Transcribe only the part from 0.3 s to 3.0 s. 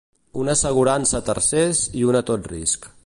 Una assegurança a tercers i una a tot risc.